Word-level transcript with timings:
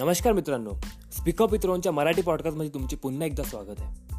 नमस्कार 0.00 0.32
मित्रांनो. 0.32 0.70
स्पीकअप 1.12 1.54
इत्रोंच्या 1.54 1.92
मराठी 1.92 2.22
पॉडकास्टमध्ये 2.22 2.74
तुमचे 2.74 2.96
पुन्हा 2.96 3.26
एकदा 3.26 3.42
स्वागत 3.42 3.74
आहे. 3.78 4.16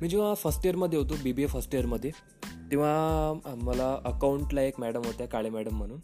मी 0.00 0.08
जेव्हा 0.08 0.34
फर्स्ट 0.34 0.66
इयरमध्ये 0.66 0.98
होतो 0.98 1.14
बी 1.22 1.32
बी 1.32 1.42
ए 1.42 1.46
फर्स्ट 1.46 1.74
इयरमध्ये 1.74 2.10
तेव्हा 2.70 3.32
मला 3.56 3.98
अकाउंटला 4.04 4.62
एक 4.62 4.80
मॅडम 4.80 5.02
होत्या 5.04 5.28
काळे 5.28 5.50
मॅडम 5.50 5.76
म्हणून. 5.76 5.98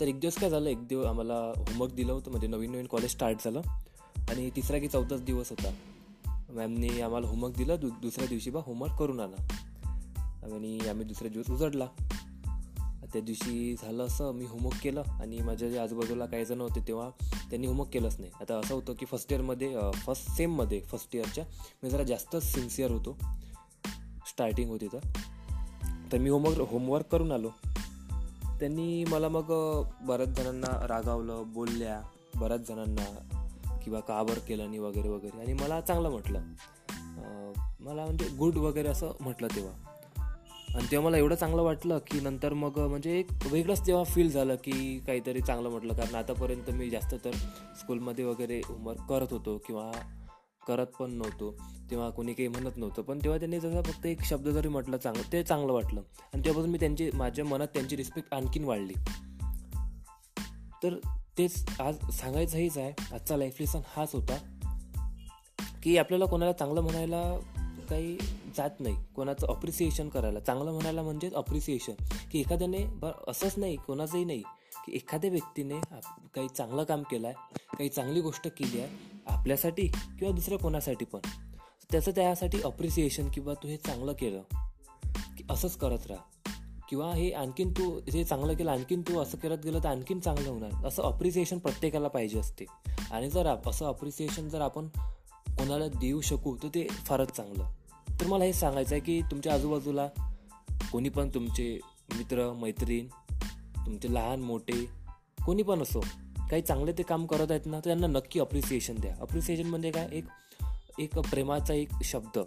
तर 0.00 0.08
एक 0.08 0.20
दिवस 0.20 0.34
काय 0.34 0.50
झालं 0.50 0.68
एक 0.68 0.86
दिवस 0.86 1.06
आम्हाला 1.06 1.34
होमवर्क 1.34 1.92
दिलं 1.92 2.12
होतं 2.12 2.30
म्हणजे 2.30 2.46
नवीन 2.46 2.72
नवीन 2.72 2.86
कॉलेज 2.86 3.10
स्टार्ट 3.10 3.36
झालं. 3.44 3.60
आणि 4.16 4.50
तिसरा 4.56 4.78
की 4.78 4.88
चौथाच 4.88 5.24
दिवस 5.24 5.50
होता. 5.50 5.72
मॅमनी 6.52 7.00
आम्हाला 7.00 7.28
होमवर्क 7.28 7.56
दिलं 7.56 7.76
दु 7.80 7.88
दुसऱ्या 7.88 8.26
दिवशी 8.26 8.50
बा 8.50 8.60
होमवर्क 8.66 8.94
करून 8.98 9.20
आणा 9.20 9.42
आणि 10.42 10.78
आम्ही 10.88 11.06
दुसऱ्या 11.06 11.30
दिवस 11.30 11.50
उजडला. 11.50 11.86
त्या 13.12 13.22
दिवशी 13.22 13.74
झालं 13.82 14.06
असं 14.06 14.32
मी 14.32 14.44
होमवर्क 14.44 14.76
केलं. 14.82 15.02
आणि 15.20 15.38
माझ्या 15.38 15.68
जे 15.68 15.78
आजूबाजूला 15.78 16.26
काही 16.26 16.44
जण 16.44 16.60
होते 16.60 16.80
तेव्हा 16.88 17.10
त्यांनी 17.50 17.66
होमवर्क 17.66 17.90
केलंच 17.90 18.16
नाही. 18.18 18.32
आता 18.40 18.54
असं 18.54 18.74
होतं 18.74 18.92
की 18.92 19.06
फर्स्ट 19.06 19.32
इयरमध्ये 19.32 19.76
फर्स्ट 19.92 20.30
सेममध्ये 20.30 20.80
फर्स्ट 20.80 21.16
इयरच्या 21.16 21.44
मी 21.82 21.90
जरा 21.90 22.02
जास्तच 22.02 22.42
सिन्सिअर 22.42 22.90
होतो. 22.90 23.18
स्टार्टिंग 24.26 24.70
होती 24.70 24.86
तर. 24.86 24.98
तर 26.12 26.18
मी 26.18 26.30
होमवर्क 26.30 26.60
होमवर्क 26.60 27.06
करून 27.06 27.32
आलो. 27.32 27.50
त्यांनी 28.60 29.04
मला 29.04 29.28
मग 29.28 29.44
बऱ्याच 30.02 30.28
जणांना 30.28 30.86
रागावलं 30.86 31.42
बोलल्या. 31.46 32.00
बऱ्याच 32.36 32.68
जणांना 32.68 33.78
किंवा 33.84 34.00
काबर 34.00 34.38
केलं 34.38 34.66
नाही 34.66 34.78
वगैरे 34.78 35.08
वगैरे. 35.08 35.40
आणि 35.40 35.52
मला 35.52 35.80
चांगलं 35.80 36.10
म्हटलं. 36.10 36.42
मला 37.80 38.04
म्हणजे 38.04 38.28
गुड 38.28 38.56
वगैरे 38.56 38.88
असं 38.88 39.10
म्हटलं 39.20 39.48
तेव्हा. 39.56 39.89
आणि 40.74 40.86
तेव्हा 40.90 41.08
मला 41.08 41.18
एवढं 41.18 41.34
चांगलं 41.34 41.62
वाटलं 41.62 41.98
की 41.98 42.20
नंतर 42.20 42.52
मग 42.52 42.78
म्हणजे 42.78 43.18
एक 43.18 43.26
वेगळंच 43.50 43.86
तेव्हा 43.86 44.04
फील 44.04 44.30
झालं 44.30 44.54
की 44.54 44.98
काहीतरी 45.06 45.40
चांगलं 45.40 45.68
म्हटलं. 45.68 45.92
कारण 45.92 46.14
आतापर्यंत 46.14 46.70
मी 46.70 46.90
जास्त 46.90 47.14
तर 47.24 47.30
स्कूलमध्ये 47.80 48.24
वगैरे 48.24 48.60
होमवर्क 48.64 49.00
करत 49.08 49.26
होतो 49.30 49.58
किंवा 49.58 49.92
करत 50.68 50.86
पण 50.86 51.10
नव्हतो. 51.10 51.54
तेव्हा 51.90 52.10
कोणी 52.10 52.32
काही 52.32 52.48
म्हणत 52.48 52.76
नव्हतं. 52.76 53.02
पण 53.02 53.18
तेव्हा 53.18 53.38
त्यांनी 53.38 53.60
जसं 53.60 53.82
फक्त 53.82 54.06
एक 54.06 54.22
शब्द 54.24 54.48
जरी 54.48 54.68
म्हटलं 54.68 54.96
चांगलं 54.96 55.32
ते 55.32 55.42
चांगलं 55.42 55.72
वाटलं. 55.72 56.00
आणि 56.34 56.44
तेव्हापासून 56.44 56.70
मी 56.70 56.78
त्यांची 56.78 57.10
माझ्या 57.14 57.44
मनात 57.44 57.68
त्यांची 57.68 57.96
रिस्पेक्ट 57.96 58.34
आणखीन 58.34 58.64
वाढली. 58.64 58.94
तर 60.82 60.96
तेच 61.38 61.80
आज 61.80 62.10
सांगायचं 62.10 62.58
हेच 62.58 62.78
आहे. 62.78 63.14
आजचा 63.14 63.36
लाईफ 63.36 63.56
लेसन 63.60 63.80
हाच 63.96 64.14
होता 64.14 64.38
की 65.82 65.96
आपल्याला 65.98 66.24
कोणाला 66.24 66.52
चांगलं 66.52 66.80
म्हणायला 66.80 67.38
काही 67.90 68.16
जात 68.56 68.80
नाही 68.80 68.96
कोणाचं 69.16 69.46
अप्रिसिएशन 69.46 70.08
करायला. 70.08 70.40
चांगलं 70.40 70.72
म्हणायला 70.72 71.02
म्हणजेच 71.02 71.34
अप्रिसिएशन 71.34 71.92
की 72.32 72.40
एखाद्याने 72.40 72.84
बरं 72.86 73.30
असंच 73.30 73.54
नाही 73.56 73.76
कोणाचंही 73.76 74.24
नाही 74.24 74.42
की 74.76 74.96
एखाद्या 74.96 75.30
व्यक्तीने 75.30 75.80
काही 76.34 76.48
चांगलं 76.48 76.84
काम 76.84 77.02
केलं 77.02 77.26
आहे 77.28 77.76
काही 77.78 77.88
चांगली 77.88 78.20
गोष्ट 78.20 78.48
केली 78.48 78.80
आहे 78.80 78.88
आपल्यासाठी 79.26 79.86
किंवा 79.86 80.34
दुसऱ्या 80.34 80.58
कोणासाठी 80.58 81.04
पण. 81.04 81.20
त्याचं 81.90 82.10
त्यासाठी 82.10 82.60
अप्रिसिएशन 82.64 83.28
किंवा 83.28 83.54
तू 83.54 83.68
हे 83.68 83.76
चांगलं 83.76 84.12
केलं 84.12 84.42
की 85.36 85.44
असंच 85.50 85.76
करत 85.76 86.06
राहा. 86.06 86.22
किंवा 86.88 87.12
हे 87.14 87.30
आणखीन 87.30 87.70
तू 87.70 87.98
हे 88.12 88.24
चांगलं 88.24 88.54
केलं 88.54 88.70
आणखीन 88.70 89.02
तू 89.02 89.18
असं 89.20 89.38
करत 89.38 89.58
गेलं 89.64 89.78
तर 89.78 89.88
आणखीन 89.88 90.20
चांगलं 90.20 90.48
होणार. 90.48 90.86
असं 90.86 91.02
अप्रिसिएशन 91.02 91.58
प्रत्येकाला 91.58 92.08
पाहिजे 92.08 92.38
असते. 92.38 92.64
आणि 93.10 93.30
जर 93.30 93.46
असं 93.66 93.86
अप्रिसिएशन 93.86 94.48
जर 94.48 94.60
आपण 94.60 94.88
कोणाला 95.48 95.88
देऊ 95.88 96.20
शकू 96.20 96.56
तर 96.62 96.68
ते 96.68 96.86
फारच 96.88 97.30
चांगलं. 97.30 97.72
तर 98.20 98.26
मला 98.26 98.44
हे 98.44 98.52
सांगायचं 98.52 98.94
आहे 98.94 99.00
की 99.00 99.22
तुमच्या 99.22 99.54
आजूबाजूला 99.54 100.08
कोणी 100.92 101.08
पण 101.08 101.28
तुमचे 101.28 101.78
मित्र 102.16 102.52
मैत्रीण 102.52 103.06
तुमचे 103.86 104.14
लहान 104.14 104.40
मोठे 104.40 104.86
कोणी 105.46 105.62
पण 105.62 105.82
असो 105.82 106.00
काही 106.50 106.62
चांगले 106.62 106.92
ते 106.92 107.02
काम 107.02 107.26
करत 107.26 107.50
आहेत 107.50 107.66
ना 107.66 107.78
तर 107.78 107.84
त्यांना 107.84 108.06
नक्की 108.06 108.40
अप्रिसिएशन 108.40 108.94
द्या. 108.94 109.16
अप्रिसिएशन 109.20 109.66
म्हणजे 109.66 109.90
काय? 109.90 110.08
एक 110.12 110.24
एक 110.98 111.18
प्रेमाचा 111.18 111.74
एक 111.74 111.88
शब्द. 112.04 112.38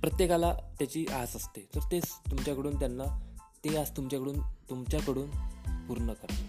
प्रत्येकाला 0.00 0.52
त्याची 0.52 1.06
आस 1.06 1.36
असते. 1.36 1.68
तर 1.74 1.80
तेच 1.92 2.04
तुमच्याकडून 2.30 2.78
त्यांना 2.78 3.04
ते 3.64 3.76
आस 3.76 3.96
तुमच्याकडून 3.96 4.40
तुमच्याकडून 4.40 5.30
पूर्ण 5.88 6.12
करा. 6.12 6.46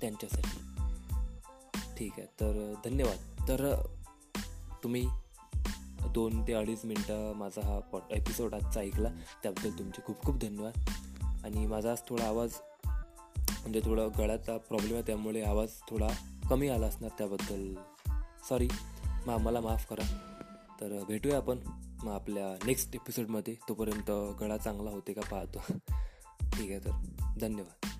त्यांच्यासाठी. 0.00 0.58
ठीक 1.98 2.12
आहे. 2.18 2.26
तर 2.26 2.74
धन्यवाद. 2.84 3.48
तर 3.48 3.86
तुम्ही 4.82 5.06
दोन 6.16 6.46
ते 6.46 6.52
अडीच 6.52 6.84
मिनटं 6.84 7.32
माझा 7.34 7.66
हा 7.66 7.78
पॉट 7.78 8.02
एपिसोड 8.10 8.54
आजचा 8.54 8.80
ऐकला 8.80 9.08
त्याबद्दल 9.42 9.78
तुमचे 9.78 10.02
खूप 10.04 10.22
खूप 10.24 10.36
धन्यवाद. 10.36 10.72
आणि 11.44 11.66
माझा 11.66 11.90
आज 11.90 11.98
थोडा 12.08 12.24
आवाज 12.24 12.52
म्हणजे 13.50 13.80
थोडा 13.84 14.06
गळ्याचा 14.18 14.56
प्रॉब्लेम 14.56 14.94
आहे 14.94 15.02
त्यामुळे 15.02 15.42
आवाज 15.42 15.68
थोडा 15.90 16.08
कमी 16.50 16.68
आला 16.68 16.86
असणार 16.86 17.10
त्याबद्दल. 17.18 17.74
सॉरी 18.48 18.68
मग 19.26 19.36
मला 19.36 19.60
माफ 19.60 19.86
करा. 19.86 20.04
तर 20.80 21.04
भेटूया 21.08 21.36
आपण 21.36 21.58
मग 22.02 22.12
आपल्या 22.12 22.66
नेक्स्ट 22.66 22.94
एपिसोडमध्ये 22.94 23.54
तोपर्यंत 23.68 24.10
गळा 24.40 24.56
चांगला 24.56 24.90
होते 24.90 25.12
का 25.12 25.20
पाहतो. 25.20 25.58
ठीक 26.52 26.70
आहे 26.70 26.78
तर 26.78 26.90
धन्यवाद. 27.40 27.95